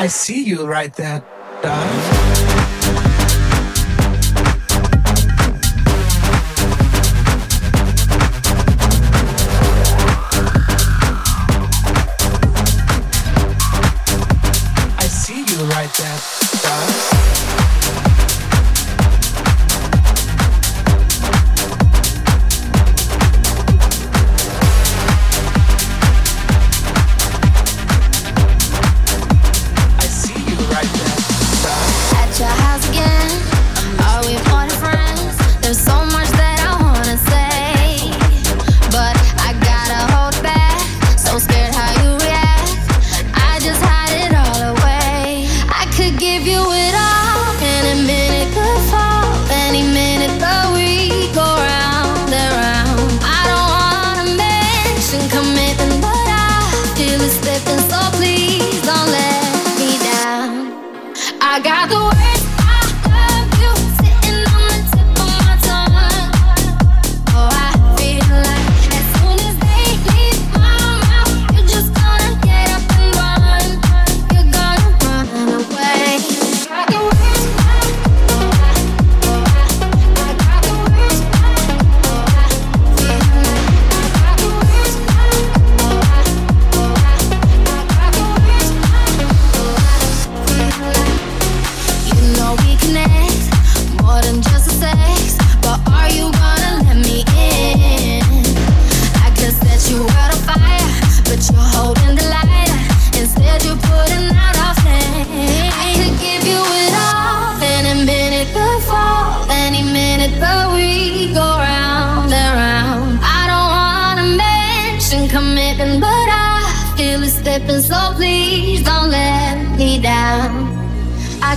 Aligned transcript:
I 0.00 0.06
see 0.06 0.42
you 0.42 0.66
right 0.66 0.94
there, 0.94 1.22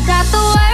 got 0.06 0.26
the 0.32 0.38
words 0.38 0.71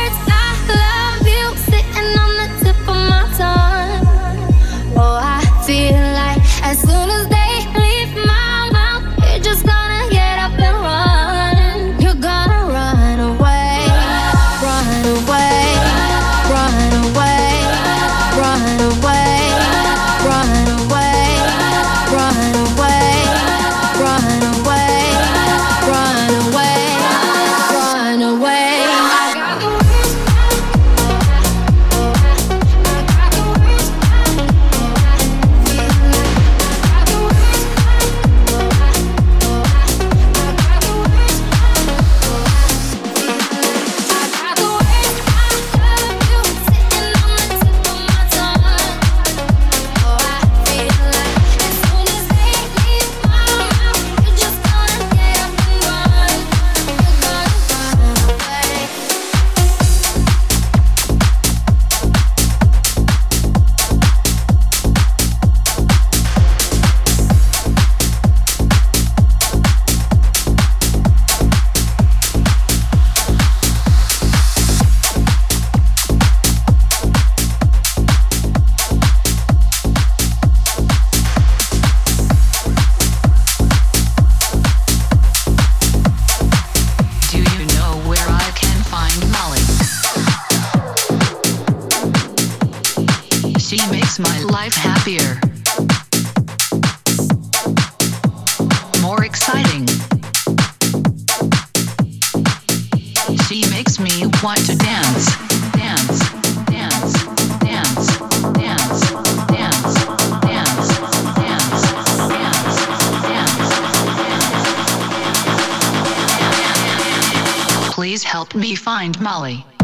find 119.08 119.22
Molly. 119.22 119.77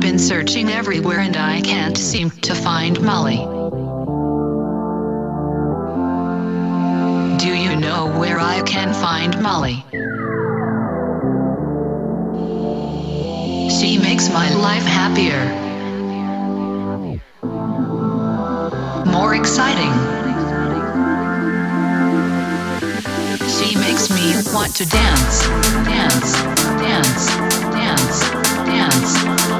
Been 0.00 0.18
searching 0.18 0.70
everywhere 0.70 1.20
and 1.20 1.36
I 1.36 1.60
can't 1.60 1.96
seem 1.96 2.30
to 2.30 2.54
find 2.54 3.00
Molly. 3.02 3.36
Do 7.36 7.48
you 7.54 7.76
know 7.76 8.10
where 8.18 8.40
I 8.40 8.62
can 8.62 8.92
find 8.94 9.40
Molly? 9.40 9.84
She 13.70 13.98
makes 13.98 14.30
my 14.30 14.52
life 14.54 14.82
happier, 14.84 15.44
more 19.04 19.34
exciting. 19.34 19.92
She 23.48 23.76
makes 23.76 24.10
me 24.10 24.34
want 24.52 24.74
to 24.76 24.86
dance, 24.86 25.46
dance, 25.84 26.32
dance, 26.80 27.26
dance, 27.74 28.30
dance, 28.66 29.59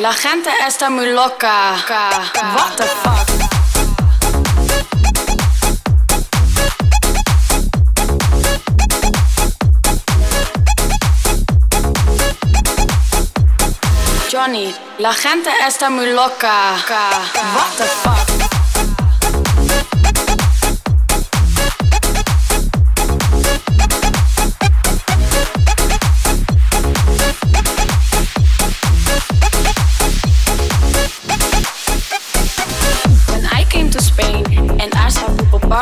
La 0.00 0.14
gente 0.14 0.48
está 0.66 0.88
muy 0.88 1.12
loca. 1.12 1.76
What 2.56 2.76
the 2.76 2.84
fuck? 3.02 3.28
Johnny, 14.32 14.74
la 14.98 15.12
gente 15.12 15.50
está 15.66 15.90
muy 15.90 16.12
loca. 16.12 16.76
What 17.54 17.76
the 17.76 17.84
fuck? 17.84 18.29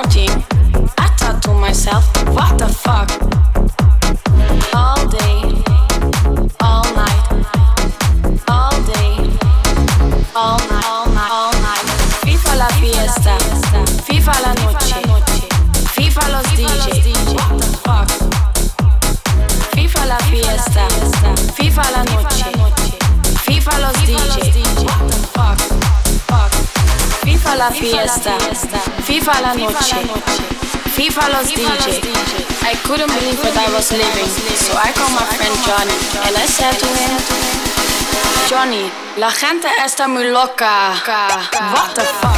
Partying, 0.08 0.42
I 0.98 1.08
thought 1.18 1.42
to 1.42 1.52
myself, 1.52 2.04
what 2.34 2.58
the 2.58 2.68
fuck? 2.68 3.10
All 4.74 5.06
day, 5.08 5.42
all 6.60 6.84
night, 6.94 7.24
all 8.48 8.76
day, 8.92 9.12
all 10.34 10.58
night, 10.70 10.86
all 10.86 11.06
night, 11.12 11.30
all 11.30 11.52
night. 11.52 11.86
FIFA 12.24 12.56
la 12.56 12.68
fiesta, 12.80 13.36
FIFA 14.06 14.40
la 14.40 14.54
noche, 14.54 15.00
FIFA 15.94 16.28
los 16.28 16.46
DJ. 16.56 16.86
FIFA 19.74 20.06
la 20.06 20.18
fiesta, 20.30 20.88
FIFA 21.54 21.90
la 21.90 22.02
noche, 22.04 22.44
FIFA 23.44 23.78
los 23.78 23.92
DJ. 24.06 24.88
What 27.48 27.56
la 27.58 27.70
fiesta, 27.72 28.36
FIFA 29.08 29.40
la 29.40 29.54
noche, 29.54 29.96
FIFA 30.94 31.28
los 31.30 31.48
DJ. 31.48 32.02
I 32.62 32.74
couldn't 32.84 33.08
believe 33.08 33.40
that 33.42 33.56
I 33.56 33.72
was 33.72 33.90
living, 33.90 34.28
so 34.54 34.76
I 34.76 34.92
called 34.92 35.14
my 35.16 35.24
friend 35.36 35.56
Johnny 35.64 35.96
and 36.26 36.36
I 36.36 36.44
said 36.46 36.76
to 36.76 36.86
him, 36.86 37.16
Johnny, 38.50 38.92
la 39.16 39.30
gente 39.30 39.66
está 39.82 40.08
muy 40.08 40.24
loca. 40.30 40.92
What 41.72 41.94
the 41.94 42.04
fuck? 42.20 42.38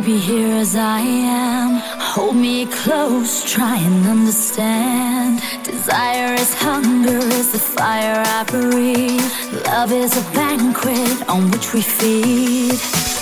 Baby, 0.00 0.18
here 0.18 0.54
as 0.54 0.76
I 0.76 1.00
am. 1.00 1.80
Hold 1.98 2.36
me 2.36 2.66
close, 2.66 3.50
try 3.50 3.78
and 3.78 4.06
understand. 4.06 5.42
Desire 5.64 6.34
is 6.34 6.54
hunger, 6.54 7.18
is 7.18 7.50
the 7.50 7.58
fire 7.58 8.22
I 8.24 8.44
breathe. 8.44 9.20
Love 9.66 9.90
is 9.90 10.16
a 10.16 10.22
banquet 10.32 11.28
on 11.28 11.50
which 11.50 11.72
we 11.72 11.82
feed. 11.82 13.17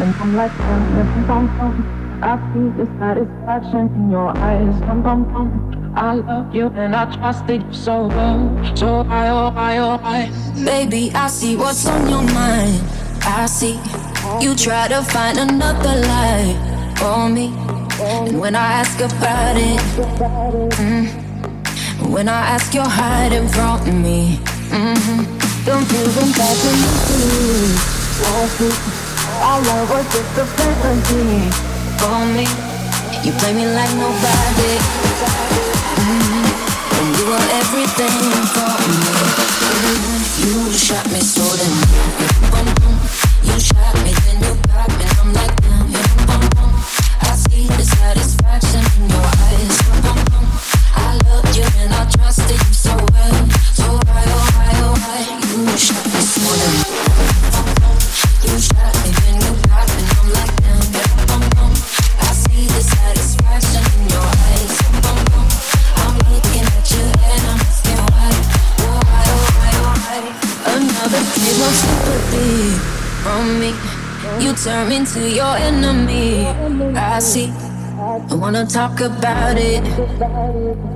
And 0.00 0.14
I'm 0.16 0.36
like, 0.36 0.56
bum 0.58 1.26
bum 1.26 1.46
bum. 1.58 2.20
I 2.22 2.36
see 2.52 2.68
the 2.76 2.86
satisfaction 2.98 3.88
in 3.94 4.10
your 4.10 4.36
eyes, 4.36 4.80
bum 4.80 5.02
bum 5.02 5.24
bum. 5.24 5.92
I 5.96 6.14
love 6.14 6.54
you 6.54 6.66
and 6.68 6.94
I 6.94 7.14
trusted 7.16 7.62
you 7.62 7.72
so 7.72 8.08
well, 8.08 8.76
so 8.76 9.06
I, 9.08 9.28
oh 9.28 9.52
I, 9.56 9.78
oh 9.78 9.98
I. 10.02 10.30
Baby, 10.64 11.10
I 11.14 11.28
see 11.28 11.56
what's 11.56 11.86
on 11.86 12.08
your 12.08 12.22
mind. 12.22 12.82
I 13.22 13.46
see 13.46 13.80
you 14.40 14.54
try 14.54 14.88
to 14.88 15.02
find 15.02 15.38
another 15.38 16.00
lie 16.00 16.94
for 16.98 17.28
me. 17.28 17.54
And 17.98 18.38
when 18.38 18.54
I 18.54 18.72
ask 18.82 19.00
about 19.00 19.56
it, 19.56 19.80
mm, 20.76 22.10
when 22.10 22.28
I 22.28 22.40
ask, 22.54 22.74
you're 22.74 22.84
hiding 22.84 23.48
from 23.48 24.02
me. 24.02 24.38
Mm-hmm. 24.68 25.24
Confusing 25.64 26.32
back 26.32 26.58
in 26.64 26.78
the 28.82 28.95
Our 29.42 29.60
love 29.60 29.90
was 29.90 30.06
just 30.12 30.38
a 30.38 30.44
fantasy 30.44 31.50
for 32.00 32.20
me. 32.32 32.46
You 33.24 33.32
play 33.36 33.52
me 33.52 33.66
like 33.66 33.92
nobody. 33.96 34.72
Mm-hmm. 36.00 36.46
And 36.96 37.08
you 37.18 37.24
were 37.28 37.46
everything 37.60 38.16
for 38.54 38.72
me. 38.86 38.96
Mm-hmm. 39.84 40.46
You 40.46 40.72
shot 40.72 41.06
me 41.12 41.20
so 41.20 41.44
damn. 41.56 41.76
You 43.44 43.60
shot 43.60 43.94
me, 44.04 44.12
then 44.24 44.38
you 44.42 44.54
got 44.72 44.88
me. 44.88 45.04
I'm 45.20 45.32
like 45.34 45.65
turn 74.66 74.88
me 74.88 74.96
into 74.96 75.30
your 75.30 75.56
enemy. 75.56 76.44
I 76.96 77.20
see. 77.20 77.52
I 78.02 78.34
wanna 78.34 78.66
talk 78.66 79.00
about 79.00 79.56
it. 79.56 79.84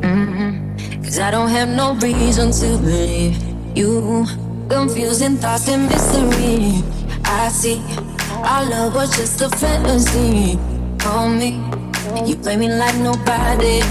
Mm-hmm. 0.03 1.05
Cause 1.05 1.21
I 1.21 1.31
don't 1.31 1.51
have 1.51 1.69
no 1.69 1.95
reason 1.95 2.51
to 2.51 2.79
believe 2.83 3.39
you. 3.77 4.27
Confusing 4.69 5.37
thoughts 5.37 5.69
and 5.69 5.87
mystery. 5.87 6.83
I 7.25 7.49
see. 7.51 7.81
Our 8.43 8.65
love 8.69 8.95
was 8.97 9.17
just 9.17 9.41
a 9.41 9.49
fantasy. 9.49 10.59
Call 10.99 11.29
me. 11.29 11.63
You 12.27 12.35
play 12.43 12.57
me 12.57 12.69
like 12.75 12.97
nobody. 12.97 13.83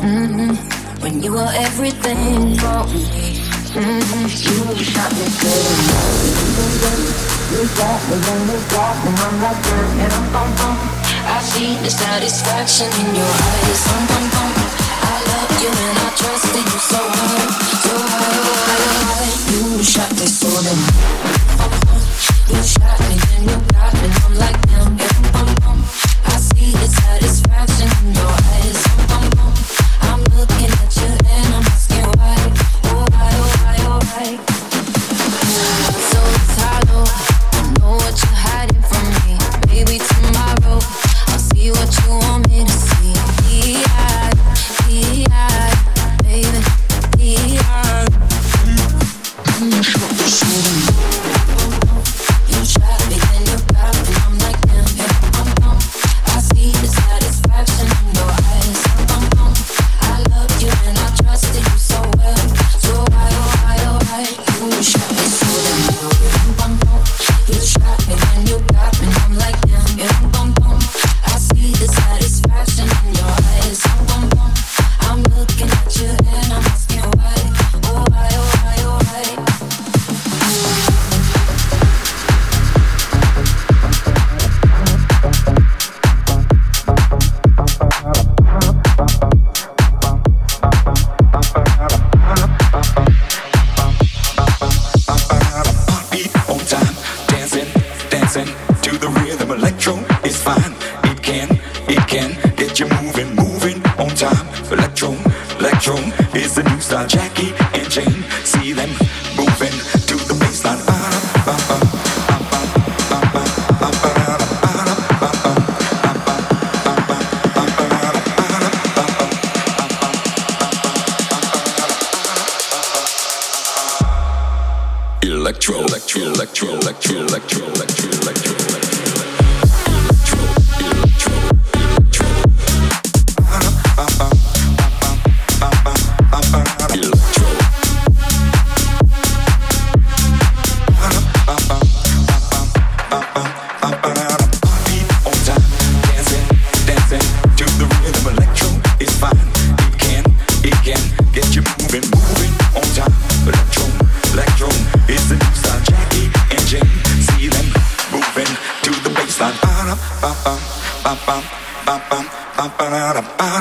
Mm-hmm. 0.00 0.56
When 1.02 1.22
you 1.22 1.32
were 1.32 1.52
everything 1.52 2.56
for 2.56 2.86
me. 2.88 3.36
Mm-hmm. 3.76 4.24
You 4.78 4.84
shot 4.84 5.12
me 5.12 5.26
good. 7.20 7.31
Got 7.52 8.00
me, 8.08 8.16
then 8.16 8.40
you 8.48 8.58
got 8.72 8.96
me. 9.04 9.12
I'm 9.12 9.36
like 9.44 9.60
that, 9.60 9.86
and 10.02 10.12
I'm 10.12 10.24
bum 10.32 10.48
bum. 10.56 10.76
I 11.28 11.38
see 11.44 11.76
the 11.84 11.90
satisfaction 11.90 12.88
in 13.00 13.14
your 13.14 13.28
eyes. 13.28 13.80
Bum 13.86 14.02
bum 14.08 14.24
bum. 14.32 14.50
I 15.04 15.20
love 15.30 15.52
you 15.60 15.68
and 15.68 15.98
I 16.00 16.08
trusted 16.16 16.64
you 16.64 16.80
so 16.80 16.96
hard, 16.96 17.50
so 17.84 17.92
well. 17.92 18.56
You 19.52 19.84
shot 19.84 20.10
me 20.16 20.26
so 20.26 20.48
damn. 20.64 20.80
You 22.50 22.60
shot 22.64 22.98
me, 23.04 23.16
then 23.20 23.42
you 23.44 23.58
got 23.70 23.92
me. 24.00 24.08
I'm 24.10 24.32
like 24.40 24.58
damn, 24.66 24.96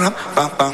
bottom, 0.02 0.14
bum, 0.36 0.52
bum. 0.58 0.71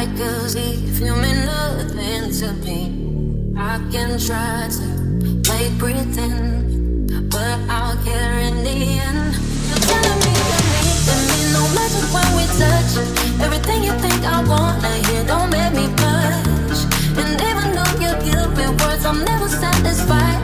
Like 0.00 0.16
could 0.16 0.54
leave 0.54 0.98
you 0.98 1.14
mean 1.14 1.44
nothing 1.44 2.32
to 2.40 2.52
me. 2.64 2.80
I 3.54 3.76
can 3.92 4.18
try 4.18 4.66
to 4.78 4.86
play 5.44 5.68
pretend, 5.78 7.28
but 7.30 7.58
I'll 7.68 7.98
care 8.02 8.38
in 8.48 8.64
the 8.64 8.76
end. 9.04 9.34
You're 9.68 9.84
telling 9.90 10.20
me 10.24 10.32
you're 11.04 11.20
me, 11.28 11.38
no 11.52 11.62
matter 11.76 12.04
when 12.16 12.28
we 12.38 12.44
touch. 12.56 12.92
Everything 13.44 13.84
you 13.84 13.92
think 14.00 14.24
I 14.24 14.40
wanna 14.48 14.94
hear, 15.04 15.22
don't 15.24 15.50
make 15.50 15.74
me 15.74 15.86
blush. 15.98 16.80
And 17.20 17.36
even 17.48 17.68
though 17.76 17.94
you 18.00 18.12
give 18.24 18.56
me 18.56 18.66
words, 18.80 19.04
I'm 19.04 19.22
never 19.22 19.48
satisfied. 19.50 20.40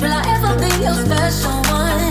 Will 0.00 0.14
I 0.20 0.22
ever 0.36 0.52
be 0.62 0.70
your 0.84 0.94
special 0.94 1.58
one? 1.74 2.09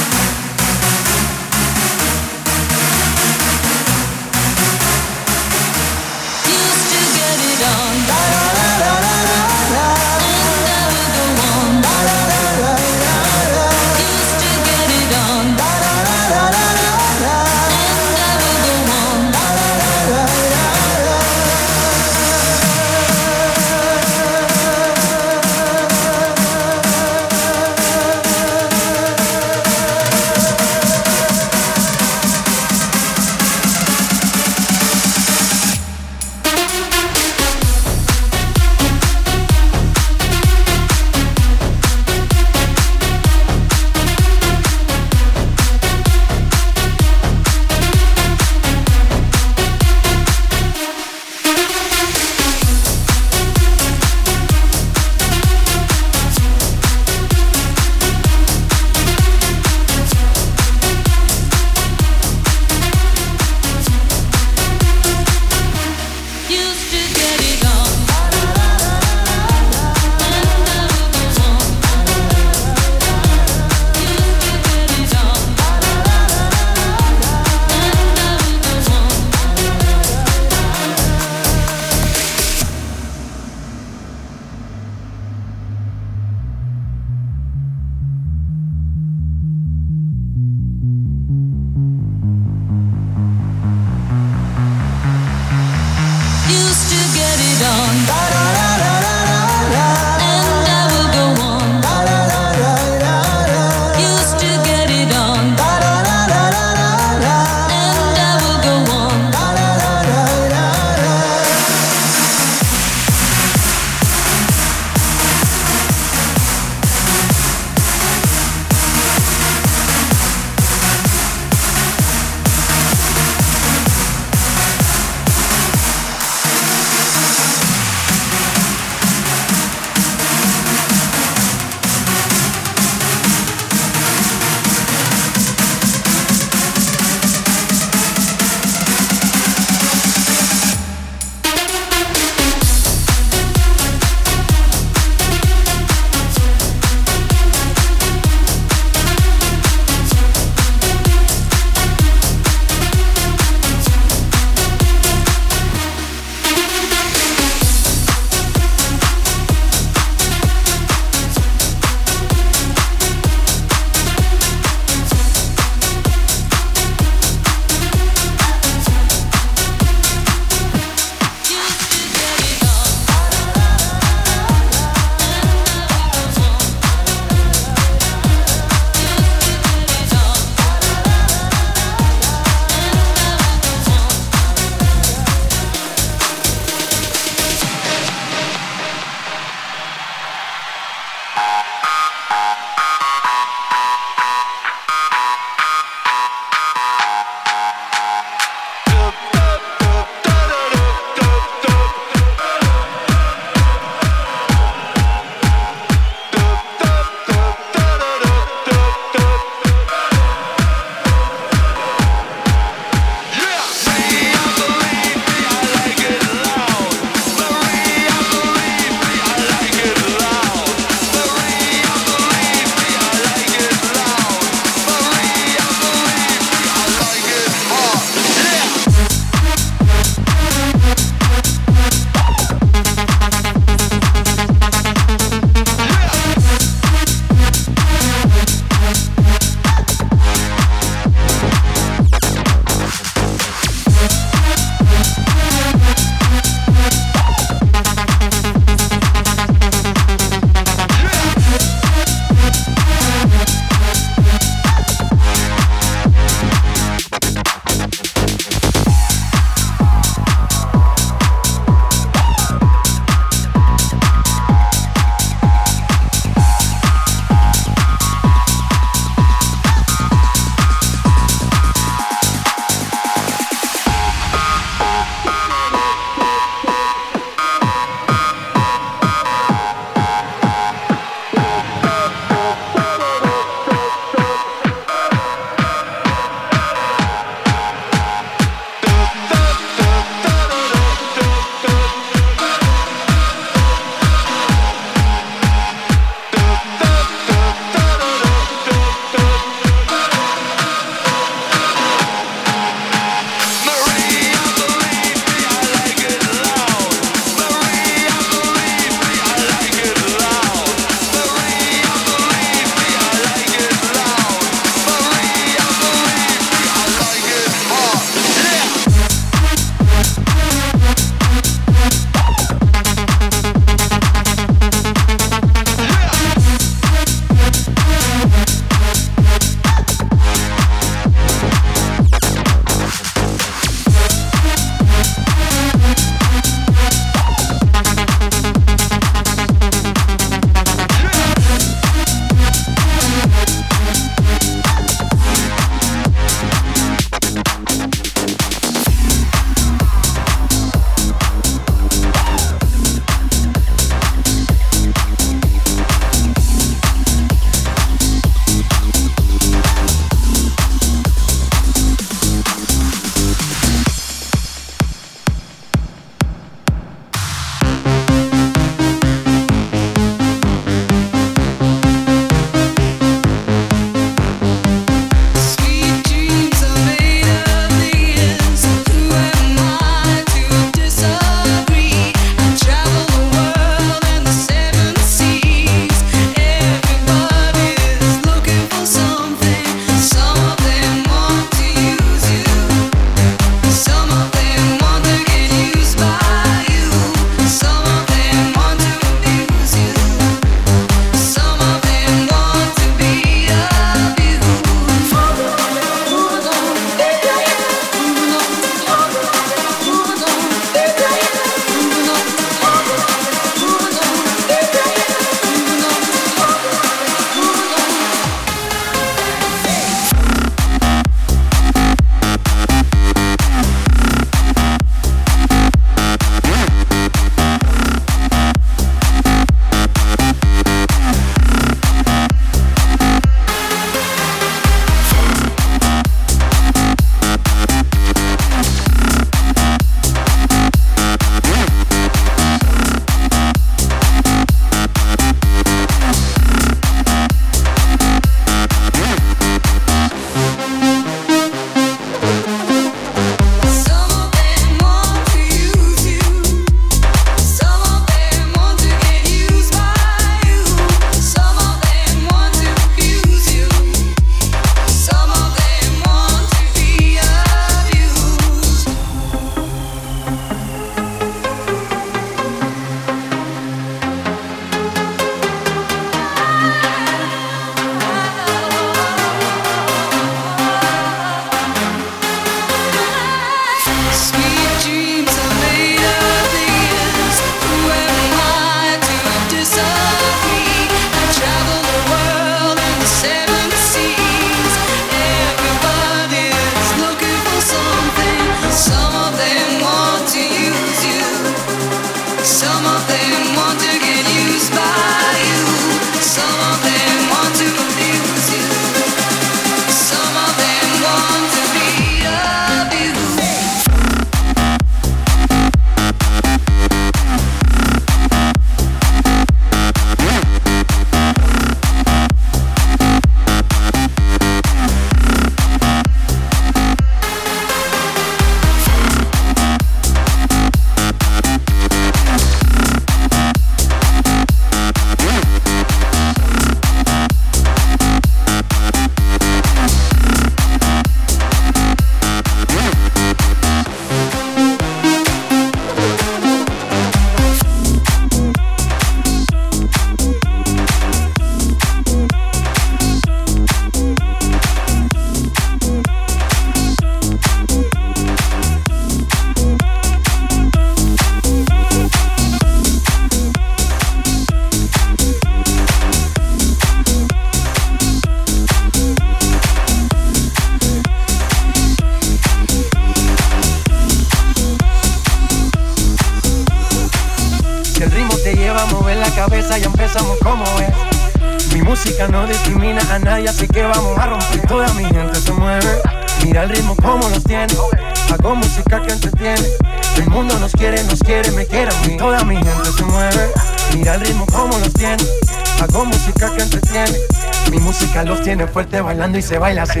Se 599.42 599.58
baila 599.58 599.82
así. 599.82 600.00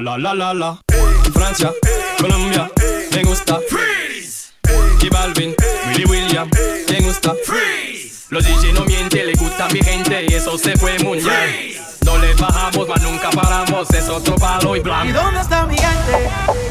La 0.00 0.18
la 0.18 0.34
la 0.34 0.54
la. 0.54 0.78
Francia, 1.32 1.72
Colombia, 2.18 2.70
me 3.12 3.22
gusta. 3.22 3.60
Freeze. 3.68 4.52
Y 5.02 5.08
Balvin, 5.08 5.54
Willy 5.88 6.04
William, 6.04 6.48
me 6.88 7.00
gusta. 7.00 7.34
Freeze. 7.44 8.26
Los 8.30 8.44
DJ 8.44 8.72
no 8.72 8.84
mienten, 8.84 9.26
le 9.26 9.34
gusta 9.34 9.68
mi 9.68 9.80
gente 9.82 10.26
y 10.28 10.34
eso 10.34 10.56
se 10.58 10.76
fue 10.76 10.98
muy 11.00 11.18
bien. 11.18 11.76
No 12.04 12.18
le 12.18 12.34
bajamos, 12.34 12.88
mas 12.88 13.02
nunca 13.02 13.30
paramos, 13.30 13.90
es 13.90 14.08
otro 14.08 14.36
palo 14.36 14.76
y 14.76 14.80
blanco. 14.80 15.08
¿Y 15.08 15.12
dónde 15.12 15.40
está 15.40 15.66
mi 15.66 15.76
gente? 15.76 16.63